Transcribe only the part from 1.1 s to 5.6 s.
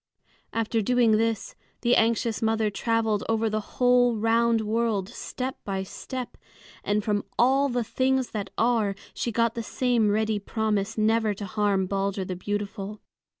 this, the anxious mother traveled over the whole round world, step